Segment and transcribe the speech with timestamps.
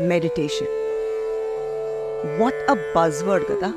[0.00, 0.72] Meditation
[2.40, 3.68] what a buzzword కదా.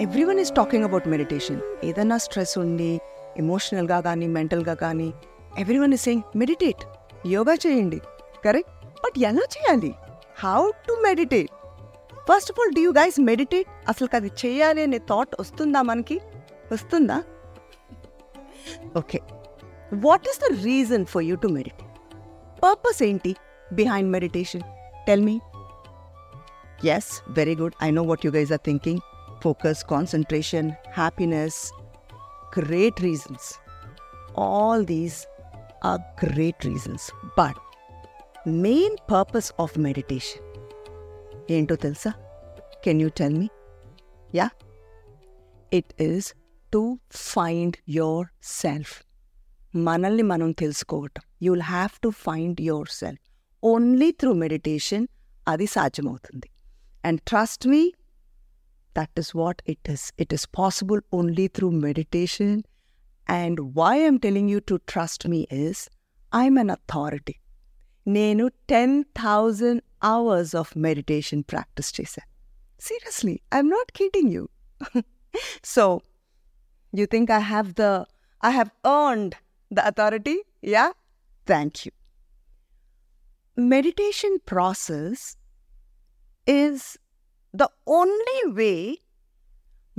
[0.00, 3.00] Everyone is talking about meditation ఏదైనా stress ఉండి
[3.36, 5.12] ఎమోషనల్గా కానీ మెంటల్గా కానీ
[5.58, 6.84] everyone is saying meditate
[7.26, 8.00] yoga చేయండి.
[8.44, 8.70] కరెక్ట్
[9.04, 9.94] బట్ ఎలా చేయాలి?
[10.38, 11.50] How to meditate
[12.30, 16.20] first of all do you guys meditate అసలు అది చేయాలి అనే థాట్ వస్తుందా మనకి?
[16.72, 17.22] వస్తుందా?
[18.96, 19.20] Okay
[19.94, 21.88] what is the reason for you to meditate
[22.62, 23.36] purpose ఏంటి
[23.72, 24.62] behind meditation
[25.09, 25.35] tell me
[26.95, 29.01] yes very good I know what you guys are thinking
[29.41, 31.59] focus concentration happiness
[32.57, 33.47] great reasons
[34.45, 35.19] all these
[35.83, 37.05] are great reasons
[37.37, 37.59] but
[38.65, 40.43] main purpose of meditation
[41.51, 42.11] ఏంటో తెలుసా
[42.83, 43.47] can you tell me
[44.29, 44.47] yeah
[45.71, 46.27] it is
[46.73, 46.81] to
[47.29, 48.25] find your
[48.59, 48.93] self
[49.87, 53.21] మనల్ని మనం తెలుసుకోవటం you will have to find your self
[53.63, 55.05] only through meditation
[55.47, 56.49] అది సాధ్యమవుతుంది
[57.03, 57.81] and trust me
[58.93, 62.55] that is what it is it is possible only through meditation
[63.27, 65.81] and why I'm telling you to trust me is
[66.31, 67.35] I'm an authority
[68.05, 72.29] నేను ten thousand hours of meditation practice చేశాను
[72.81, 74.43] seriously I'm not kidding you
[75.75, 75.85] so
[76.93, 77.87] you think I have the
[78.43, 79.35] I have earned
[79.71, 80.35] the authority
[80.75, 80.85] yeah
[81.47, 81.91] thank you
[83.68, 85.36] meditation process
[86.48, 86.98] is
[87.54, 88.98] the only way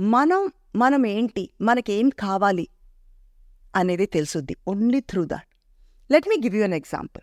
[0.00, 2.68] మనం మనం ఏంటి మనకేం కావాలి
[3.74, 4.56] అనేది తెలుసుద్ది.
[4.68, 5.48] Only through that
[6.10, 7.22] let me give you an example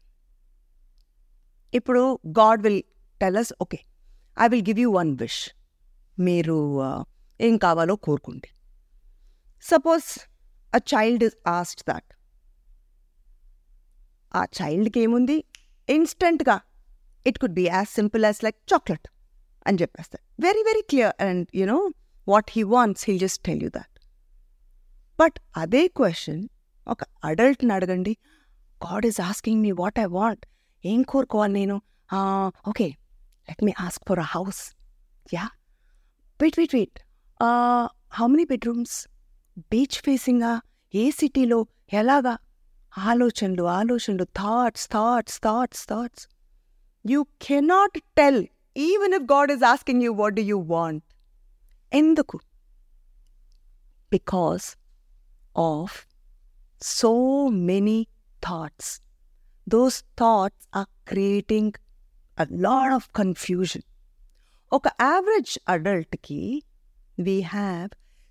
[1.74, 2.84] ఇప్పుడు God will
[3.22, 3.78] tell us okay
[4.38, 5.50] I will give you one wish
[6.20, 6.82] మీరు
[7.42, 8.50] ఏం కావాలో కోరుకుంటే
[9.62, 10.20] suppose
[10.74, 12.14] a child is asked that
[14.36, 15.46] ఆ చైల్డ్కి ఏముంది?
[15.96, 16.58] ఇన్స్టెంట్గా
[17.28, 19.08] it could be as simple as like chocolate
[19.68, 21.80] అని చెప్పేస్తాడు very very clear and you know
[22.28, 23.96] what he wants he just tell you that.
[25.20, 26.42] But అదే క్వశ్చన్
[26.88, 28.14] ఒక అడల్ట్ని అడగండి.
[28.86, 30.46] God is asking me what I want.
[30.86, 31.78] ఏం కోరుకోవాలి నేను?
[32.70, 32.88] Okay
[33.50, 34.62] let me ask for a house.
[35.34, 35.46] Yeah.
[36.42, 37.00] Wait wait wait.
[38.18, 38.96] How many bedrooms?
[39.72, 40.54] Beach ఫేసింగా?
[40.96, 41.60] ఏ సిటీలో?
[41.94, 42.38] ఎలాగా?
[42.93, 46.25] ఆలోచనలు ఆలోచనలు thoughts thoughts thoughts thoughts
[47.05, 48.43] you cannot tell
[48.77, 51.05] even if God is asking you what do you want
[51.93, 52.39] ఎందుకు
[54.13, 54.67] because
[55.65, 55.97] of
[56.83, 57.13] so
[57.71, 57.99] many
[58.43, 58.93] thoughts
[59.67, 61.75] those thoughts are creating
[62.39, 63.85] a lot of confusion
[64.73, 66.41] ఒక average అడల్ట్కి
[67.19, 67.91] we have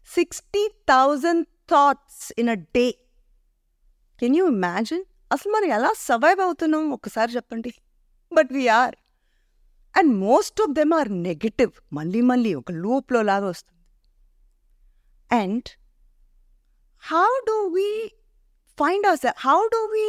[0.10, 2.86] sixty thousand thoughts in a day
[4.19, 6.93] can you imagine అసలు మనం ఎలా survive అవుతున్నాం?
[6.93, 7.73] ఒకసారి చెప్పండి.
[8.33, 8.95] But we are
[9.95, 13.85] and most of them are negative మళ్ళీ మళ్ళీ ఒక లూప్లో లాగా వస్తుంది.
[15.31, 15.69] And
[17.03, 18.09] how do we
[18.79, 20.09] find our self how do we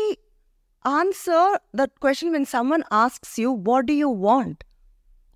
[0.86, 4.64] answer that question when someone asks you what do you want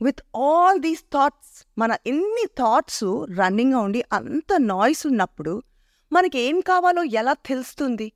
[0.02, 3.04] with all these thoughts మన ఎన్ని thoughts
[3.40, 5.64] running ఉండి అంత నాయిస్ ఉన్నప్పుడు
[6.12, 8.12] మనకి ఏం కావాలో ఎలా తెలుస్తుంది?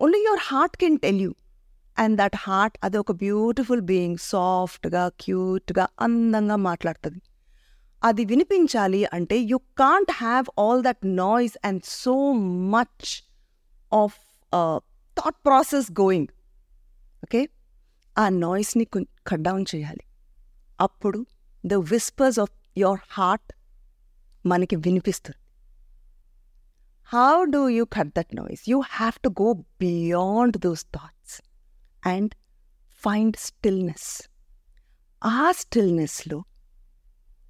[0.00, 1.32] Only your heart can tell you
[1.96, 7.20] and that heart అది ఒక బ్యూటిఫుల్ బీయింగ్ సాఫ్ట్గా క్యూట్గా అందంగా మాట్లాడుతుంది.
[8.02, 12.14] అది వినిపించాలి అంటే you can't have all that noise and so
[12.74, 13.10] much
[13.92, 14.16] of
[15.16, 16.30] thought process going
[17.24, 17.42] okay
[18.16, 18.86] ఆ నాయిస్ని
[19.28, 20.04] కట్ డౌన్ చేయాలి.
[20.78, 21.20] అప్పుడు
[21.64, 23.50] the whispers of your heart
[24.44, 25.39] మనకి వినిపిస్తుంది
[27.10, 28.68] How do you cut that noise?
[28.68, 31.40] You have to go beyond those thoughts
[32.04, 32.36] and
[32.88, 34.28] find stillness.
[35.20, 36.44] Ah, stillness, Lou,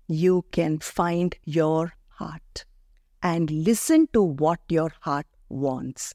[0.09, 2.65] you can find your heart
[3.23, 6.15] and listen to what your heart wants.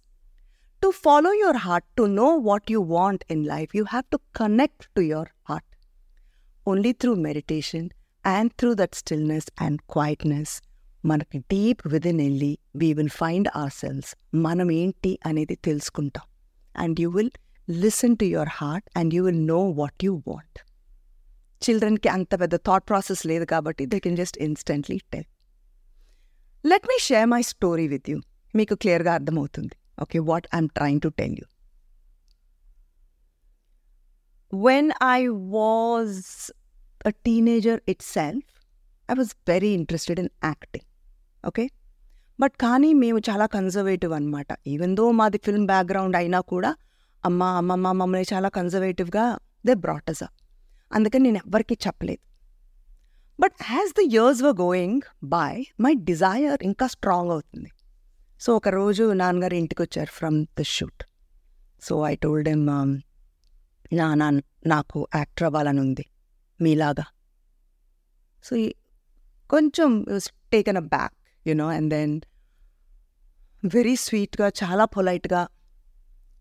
[0.82, 4.88] To follow your heart, to know what you want in life, you have to connect
[4.96, 5.66] to your heart.
[6.66, 7.92] Only through meditation
[8.24, 10.62] and through that stillness and quietness
[11.05, 14.11] మనకి deep within వెళ్ళి we will find hour cells
[14.47, 16.27] మనం ఏంటి అనేది తెలుసుకుంటాం
[16.75, 17.33] and you will
[17.69, 20.59] listen to your heart and you will know what you want
[21.63, 25.29] చిల్డ్రన్కి అంత పెద్ద thought process లేదు కాబట్టి they can just instantly tell
[26.65, 28.19] let me share my story with you
[28.55, 31.47] మీకు క్లియర్గా అర్థమవుతుంది okay what I'm trying to tell you
[34.53, 36.51] when I was
[37.01, 38.43] a teenager itself,
[39.09, 40.83] I was very interested in acting.
[41.46, 41.66] Okay?
[42.40, 46.72] But కానీ మేము చాలా conservative అనమాట even though మాది film background అయినా కూడా
[47.26, 49.26] అమ్మ అమ్మమ్మ మమ్మల్ని చాలా కన్జర్వేటివ్గా
[49.66, 50.36] దే బ్రాటస్ అప్
[50.92, 52.24] అందుకని నేను ఎవ్వరికీ చెప్పలేదు.
[53.40, 57.70] But as the years were going by my desire ఇంకా స్ట్రాంగ్ అవుతుంది.
[58.42, 61.04] సో ఒకరోజు నాన్నగారు ఇంటికి వచ్చారు from the shoot
[61.82, 62.66] so I told ఎమ్
[63.94, 64.30] నా
[64.68, 66.06] నాకు యాక్టర్ అవ్వాలని ఉంది.
[66.60, 67.06] మీలాగా.
[68.44, 68.54] సో
[69.50, 69.90] కొంచెం
[70.52, 71.16] taken a back
[71.47, 72.21] you know and then
[73.63, 75.49] very స్వీట్గా చాలా పొలైట్గా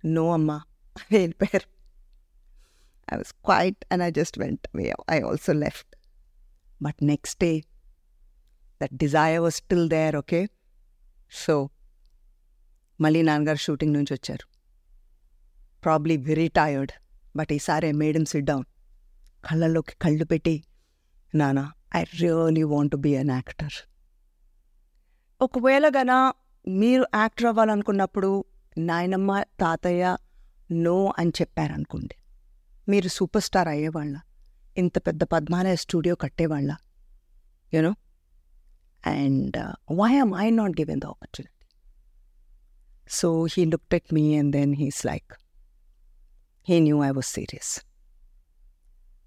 [0.06, 0.58] నో అమ్మా
[1.12, 1.68] వెళ్ళిపోయారు
[3.08, 5.96] I was quite and I just went way I also left
[6.82, 7.52] but next day
[8.82, 10.42] that desire was still there okay
[11.32, 11.56] so
[13.00, 14.46] మళ్ళీ నాన్నగారు షూటింగ్ నుంచి వచ్చారు
[15.84, 16.92] ప్రాబ్లీ వెరీ టయర్డ్
[17.36, 18.66] బట్ ఈసారి ఐ మేడ్ సిట్ డౌన్
[19.46, 20.64] కళ్ళల్లోకి కళ్ళు పెట్టి
[21.36, 23.76] నానా I really want to be an actor
[25.41, 26.33] ఒకవేళ గన
[26.69, 28.45] మీరు యాక్టర్ అవ్వాలనుకున్నప్పుడు
[28.79, 30.17] నాయనమ్మ తాతయ్య
[30.73, 32.15] నో అని చెప్పారనుకోండి.
[32.89, 34.21] మీరు సూపర్ స్టార్ అయ్యేవాళ్ళ.
[34.77, 36.77] ఇంత పెద్ద పద్మాలయ స్టూడియో కట్టేవాళ్ళ.
[37.75, 37.95] You know
[39.07, 39.57] and
[39.93, 41.67] why am I not given the opportunity.
[43.11, 45.33] So he look at me and then he's like
[46.69, 47.81] he knew I was serious.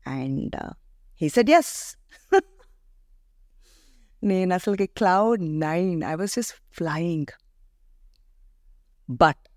[0.08, 0.56] And
[1.22, 1.96] he said yes
[4.24, 7.26] నేను అసలుకి cloud nine I was just flying.
[9.10, 9.48] But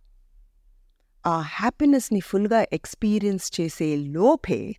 [1.27, 4.75] ఆ హ్యాపీనెస్ని ఫుల్గా experience చేసే లోపే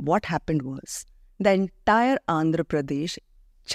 [0.00, 1.06] what happened was
[1.42, 3.18] the entire Andhra Pradesh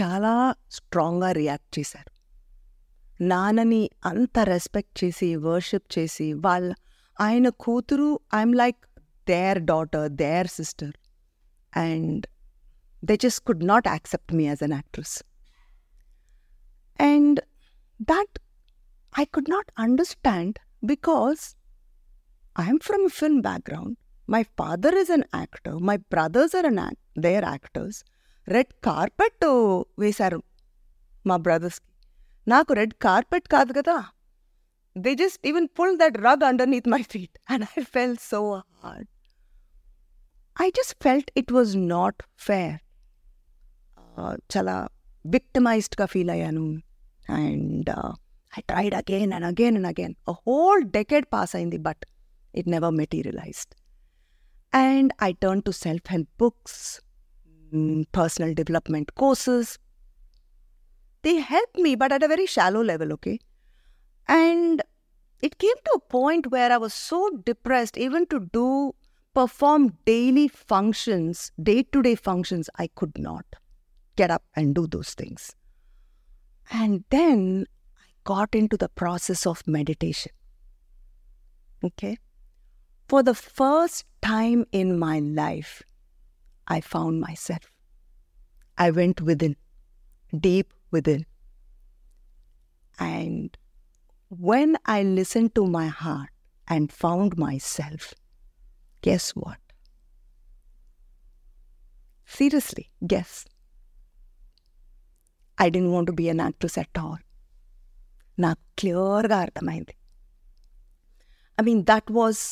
[0.01, 2.15] చాలా స్ట్రాంగ్గా react చేశారు.
[3.23, 6.73] నాన్నని అంత రెస్పెక్ట్ చేసి వర్షిప్ చేసి వాళ్ళ
[7.21, 10.93] ఆయన కూతురు I'm like their daughter their sister
[11.77, 12.25] and
[13.04, 15.12] they just could not accept me as an actress.
[16.98, 17.40] And
[18.00, 18.38] that
[19.12, 20.52] I could not understand
[20.82, 21.42] because
[22.56, 23.96] I'm from a film background.
[24.28, 25.78] My father is an actor.
[25.80, 27.96] My brothers are an act- they're actors.
[28.48, 29.44] Red carpet
[29.98, 30.38] వేశారు
[31.24, 31.88] మా బ్రదర్స్కి
[32.46, 33.96] నాకు red carpet కాదు కదా
[34.96, 38.40] they just even pull that rug under neath my feet and I fell so
[38.84, 39.08] hard
[40.56, 42.78] I just felt it was not fair
[44.52, 44.76] చాలా
[45.24, 46.64] విక్టమైజ్డ్గా feel అయ్యాను
[47.42, 47.90] and
[48.52, 52.04] I tried again and again and again a whole decade pass అయింది but
[52.54, 53.74] it never materialised
[54.72, 56.80] and I turn to self help books
[58.18, 59.72] personal development courses
[61.24, 63.34] they help me but at a very shallow level okay
[64.28, 64.80] and
[65.42, 68.94] it came to a point where I was so depressed, even to do
[69.36, 73.46] perform daily functions, day to day functions, I could not
[74.15, 75.55] get up and do those things.
[76.71, 77.65] And then
[77.97, 80.31] I got into the process of meditation.
[81.83, 82.17] Okay.
[83.07, 85.83] For the first time in my life,
[86.67, 87.71] I found myself.
[88.77, 89.55] I went within,
[90.37, 91.25] deep within.
[92.99, 93.55] And
[94.29, 96.29] when I listened to my heart
[96.67, 98.13] and found myself,
[99.01, 99.57] guess what?
[102.25, 103.45] Seriously, guess.
[105.58, 107.18] I didn't want to be an actress at all.
[108.38, 109.94] నాకు క్లియర్గా అర్థమైంది
[111.58, 112.42] I mean that was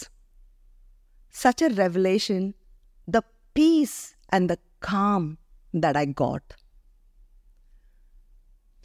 [1.34, 2.46] such a revolution
[3.08, 3.20] the
[3.56, 3.96] peace
[4.36, 4.56] and the
[4.90, 5.28] calm
[5.74, 6.50] that I got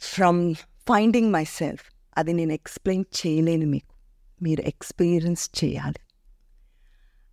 [0.02, 0.40] from
[0.86, 1.84] finding my self
[2.16, 3.92] అది నేను explain చేయలేను మీకు
[4.40, 6.00] మీరు experience చేయాలి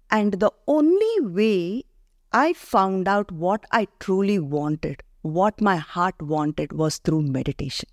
[0.10, 1.54] and the only way
[2.34, 5.02] I found out what I truly wanted
[5.38, 7.92] what my heart wanted was through meditation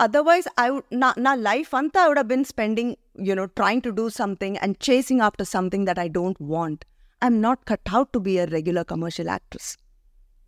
[0.00, 2.90] otherwise i would na, na life anta i would have been spending
[3.28, 6.78] you know trying to do something and chasing after something that i don't want
[7.22, 9.66] i'm not cut out to be a regular commercial actress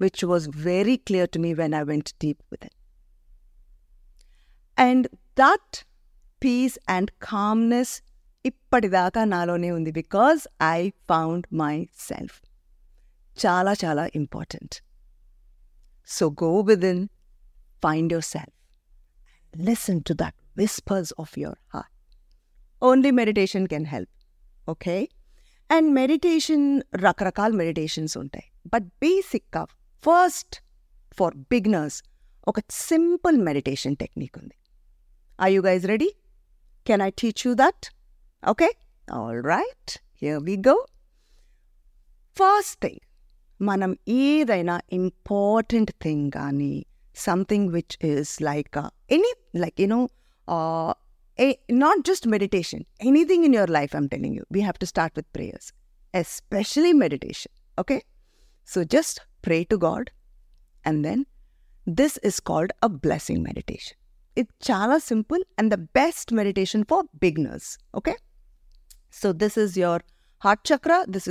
[0.00, 2.74] which was very clear to me when i went deep with it
[4.78, 5.84] and that
[6.42, 7.92] peace and calmness
[8.44, 10.40] ఇప్పటిదాకా నాలోనే ఉంది because
[10.76, 10.78] I
[11.10, 11.74] found my
[12.08, 12.36] self
[13.36, 14.74] చాలా చాలా important
[16.08, 17.04] so go with in
[17.82, 18.56] find your self
[19.54, 21.90] listen to that whispers of your heart.
[22.82, 24.08] Only meditation can help.
[24.68, 25.00] Okay?
[25.70, 26.62] And meditation,
[27.02, 29.62] రకరకాల meditations ఉంటాయి but బేసిక్గా
[30.04, 30.56] first
[31.18, 31.98] for beginners
[32.46, 34.56] ఒక simple meditation technique ఉంది
[35.38, 36.10] I you guys ready
[36.86, 37.86] can I teach you that
[38.42, 38.68] okay
[39.08, 39.92] all right
[40.22, 40.76] here we go
[42.36, 43.02] first thing
[43.58, 46.86] మనం ఏదైనా important thing కానీ
[47.26, 49.30] something which is like uh, any
[49.62, 50.04] like you know
[50.54, 50.92] uh,
[51.44, 51.48] a,
[51.84, 55.26] not just meditation anything in your life i'm telling you we have to start with
[55.38, 55.66] prayers
[56.14, 57.52] especially meditation.
[57.78, 58.02] Okay?
[58.64, 60.10] So just pray to God
[60.84, 61.26] and then
[61.86, 63.96] this is called a blessing meditation.
[64.36, 67.78] It's chala simple and the best meditation for beginners.
[67.94, 68.14] Okay?
[69.10, 70.00] So this is your
[70.38, 71.26] heart chakra, this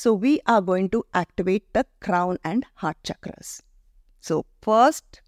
[0.00, 3.48] So we are going to activate the crown and heart chakras.
[4.24, 5.20] So first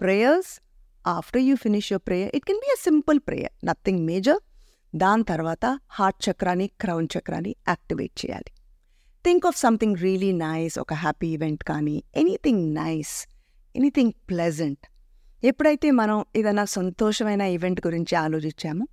[0.00, 0.48] prayers
[1.04, 4.36] after you finish your prayer, it can be a simple prayer, nothing major.
[4.94, 5.64] దాని తర్వాత
[5.96, 8.50] heart చక్రాని crown చక్రాని activate చేయాలి
[9.24, 13.14] think of something really nice ఒక happy event కానీ anything nice
[13.74, 14.84] anything pleasant
[15.42, 18.86] ఎప్పుడైతే మనం ఏదైనా సంతోషమైన ఈవెంట్ గురించి ఆలోచించామో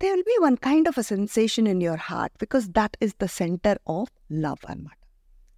[0.00, 3.28] they will be one kind of a sensation in your heart because that is the
[3.36, 4.12] centre of
[4.44, 4.98] love అనమాట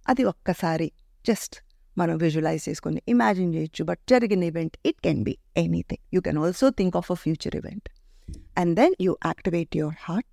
[0.05, 0.87] అది ఒక్కసారి
[1.25, 1.55] జస్ట్
[1.97, 6.67] మనం విజువలైజ్ చేసుకొని ఇమాజిన్ చేయొచ్చు బట్ జరిగిన event it can be anything you can also
[6.79, 7.87] think of a future event
[8.57, 10.31] and then you activate your heart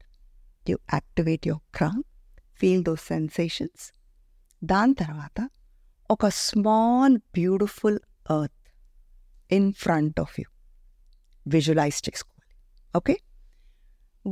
[0.66, 2.02] you activate your crown
[2.60, 3.84] feel those sensations
[4.62, 5.38] దాని తర్వాత
[6.10, 7.98] ఒక small beautiful
[8.32, 8.56] earth
[9.50, 10.48] in front of you
[11.46, 12.48] visualise చేసుకోవాలి
[12.94, 13.14] okay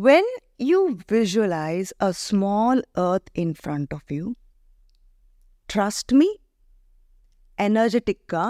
[0.07, 0.31] when
[0.71, 0.81] you
[1.15, 4.27] visualise a small earth in front of you
[5.69, 6.31] trust me
[7.59, 8.45] ఎనర్జెటిక్గా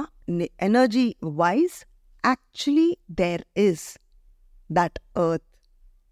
[0.69, 1.07] energy
[1.43, 1.79] wise
[2.25, 2.91] actually
[3.23, 3.87] there is
[4.71, 5.43] that earth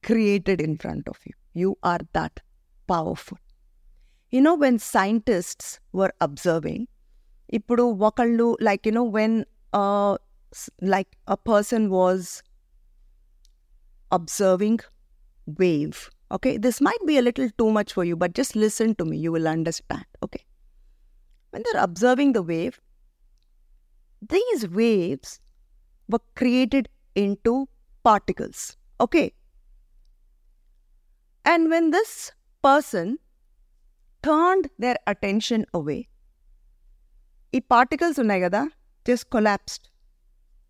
[0.02, 1.34] created in front of you.
[1.54, 2.40] You are that
[2.88, 3.38] powerful.
[4.32, 6.82] You know, when scientists were observing,
[7.48, 9.32] ఇప్పుడు ఒకళ్ళు like, you know, when
[9.72, 10.14] uh,
[10.94, 12.20] like a person was
[14.10, 14.78] observing
[15.46, 19.04] wave, okay, this might be a little too much for you, but just listen to
[19.04, 20.44] me, you will understand, okay.
[21.50, 22.80] When they're observing the wave,
[24.28, 25.40] these waves
[26.08, 27.68] were created into
[28.04, 28.76] particles.
[29.00, 29.32] Okay.
[31.44, 32.32] And when this
[32.64, 33.18] person
[34.24, 36.00] turned their attention away,
[37.52, 38.60] ఈ particles ఉన్నాయి కదా
[39.08, 39.86] just collapsed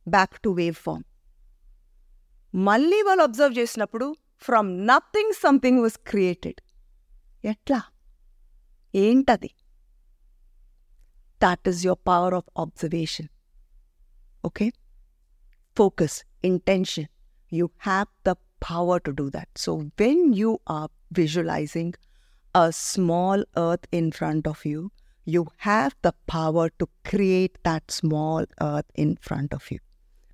[0.06, 1.04] back to wave form
[2.68, 4.06] మళ్ళీ వాళ్ళు observe చేసినప్పుడు
[4.41, 6.61] from nothing something was created.
[7.43, 7.83] Yetla.
[8.93, 9.51] Entadi.
[11.39, 13.29] That is your power of observation.
[14.43, 14.71] Okay?
[15.75, 17.07] Focus, intention.
[17.49, 19.47] You have the power to do that.
[19.55, 21.93] So when you are visualizing
[22.55, 24.91] a small earth in front of you,
[25.25, 29.79] you have the power to create that small earth in front of you.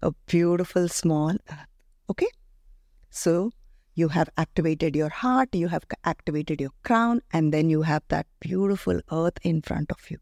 [0.02, 1.68] A beautiful small earth.
[2.10, 2.30] Okay?
[3.10, 3.52] So
[3.98, 8.28] you have activated your heart, you have activated your crown, and then you have that
[8.40, 10.20] beautiful earth in front of you.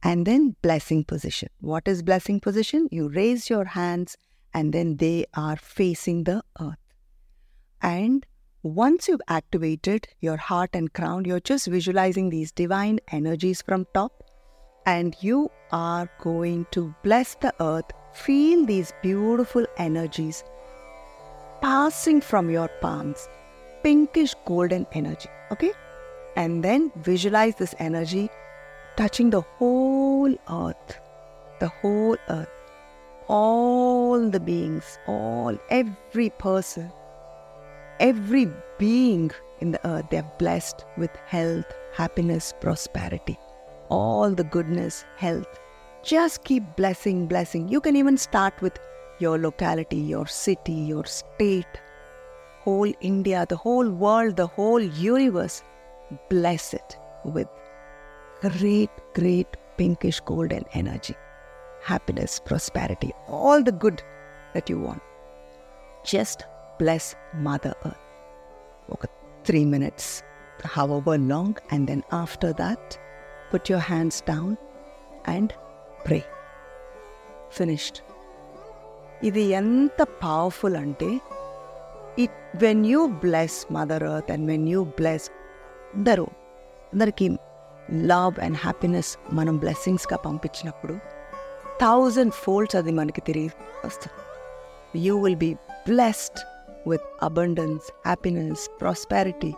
[0.00, 1.48] And then blessing position.
[1.60, 2.88] What is blessing position?
[2.92, 4.16] You raise your hands
[4.52, 6.78] and then they are facing the earth.
[7.82, 8.24] And
[8.62, 14.22] once you've activated your heart and crown, you're just visualizing these divine energies from top,
[14.86, 17.90] and you are going to bless the earth.
[18.12, 20.44] Feel these beautiful energies
[21.64, 23.26] passing from your palms,
[23.82, 25.30] pinkish golden energy.
[25.50, 25.72] Okay?
[26.36, 28.28] And then visualize this energy
[28.96, 31.00] touching the whole earth,
[31.60, 32.50] the whole earth,
[33.28, 36.92] all the beings, all, every person,
[37.98, 39.30] every being
[39.60, 43.38] in the earth, they're blessed with health, happiness, prosperity,
[43.88, 45.58] all the goodness, health.
[46.02, 47.70] Just keep blessing, blessing.
[47.70, 48.78] You can even start with
[49.18, 51.80] your locality, your city, your state,
[52.60, 55.62] whole India, the whole world, the whole universe.
[56.28, 57.48] Bless it with
[58.40, 61.14] great, great pinkish golden energy,
[61.82, 64.02] happiness, prosperity, all the good
[64.54, 65.02] that you want.
[66.04, 66.44] Just
[66.78, 67.96] bless Mother Earth.
[68.92, 69.08] Okay,
[69.44, 70.22] three minutes,
[70.62, 72.98] however long, and then after that,
[73.50, 74.58] put your hands down
[75.24, 75.54] and
[76.04, 76.24] pray.
[77.50, 78.02] Finished.
[79.22, 81.20] ఇది ఎంత powerful అంటే
[82.18, 85.30] it when you bless mother earth and when you bless
[85.94, 86.26] అందరూ
[86.92, 87.36] అందరికీ
[87.90, 90.94] love and happiness మనం బ్లెస్సింగ్స్గా పంపించినప్పుడు
[91.80, 93.50] thousand folds అది మనకి తిరిగి
[93.84, 95.06] వస్తుంది.
[95.06, 95.54] You will be
[95.88, 96.40] blessed
[96.88, 99.54] with abundance happiness prosperity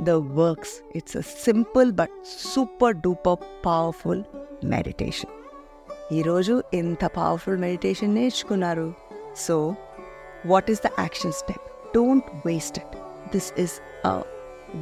[0.00, 4.24] the works it's a simple but super duper powerful
[4.64, 5.30] meditation
[6.13, 8.87] ఈరోజు ఎంత పవర్ఫుల్ మెడిటేషన్ నేర్చుకున్నారు
[9.45, 9.57] so
[10.51, 11.65] what is the action step
[11.95, 12.95] don't waste it
[13.35, 14.13] this is a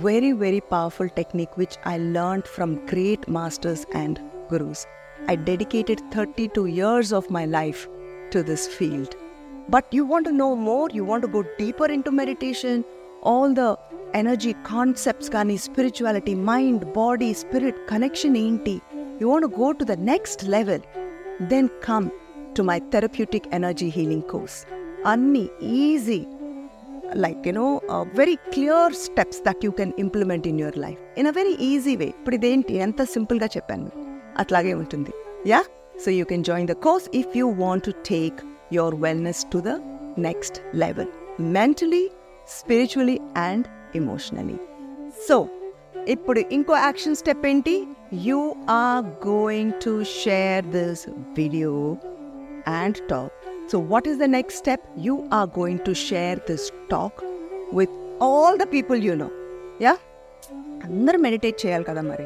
[0.02, 4.16] very, very powerful technique which I learned from great masters and
[4.50, 4.86] gurus.
[5.28, 7.82] I dedicated 32 years of my life
[8.32, 9.16] to this field.
[9.70, 12.78] But you want to know more, you want to go deeper into meditation,
[13.26, 13.64] all the
[14.16, 18.76] energy concepts కానీ spirituality mind body spirit connection ఏంటి
[19.22, 20.84] you want go to the next level
[21.51, 22.11] Then come
[22.57, 24.67] to my therapeutic energy healing course
[25.07, 26.27] అన్నీ easy
[27.15, 27.81] like you know
[28.15, 32.05] very clear steps that you can implement in your life in a very easy way
[32.05, 32.75] ఇప్పుడు ఇదేంటి?
[32.75, 33.91] ఎంత సింపుల్గా చెప్పాను.
[34.37, 35.13] అట్లాగే ఉంటుంది.
[35.47, 35.63] Yeah
[36.05, 38.41] so you can join the course if you want to take
[38.73, 39.69] your wellness to the
[40.19, 41.09] next level
[41.41, 42.11] mentally
[42.49, 44.59] spiritually and emotionally
[45.29, 45.49] so
[46.09, 47.87] ఇప్పుడు ఇంకో action step ఏంటి?
[48.28, 48.40] You
[48.78, 51.04] are going to share this
[51.40, 51.74] video
[52.70, 53.32] and talk.
[53.68, 54.82] So, what is the next step?
[54.98, 57.24] You are going to share this talk
[57.72, 59.32] with all the people you know.
[59.80, 59.98] Yeah?
[60.86, 62.26] అందరూ meditate చేయాలి కదా మరి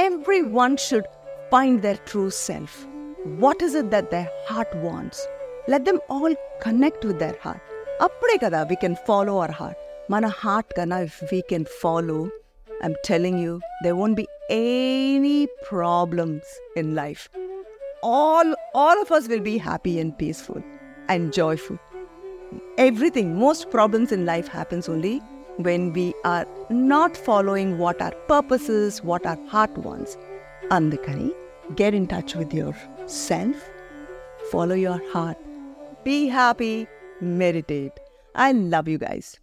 [0.00, 1.08] every one should
[1.52, 2.76] find there true self
[3.44, 5.22] what is it that their heart wants
[5.72, 7.62] let them all connect with their heart
[8.06, 9.80] అప్పుడే కదా we can follow our heart
[10.14, 12.18] మన heart కన్నా if we can follow
[12.80, 13.54] I'm telling you
[13.86, 16.43] they won't be any problems
[16.75, 17.29] in life.
[18.03, 20.61] All, all of us will be happy and peaceful
[21.07, 21.79] and joyful.
[22.77, 25.19] Everything, most problems in life happens only
[25.57, 30.17] when we are not following what our purpose is, what our heart wants.
[30.69, 31.31] Andukani,
[31.75, 33.55] get in touch with yourself,
[34.51, 35.37] follow your heart,
[36.03, 36.87] be happy,
[37.21, 37.93] meditate.
[38.35, 39.39] I love you guys.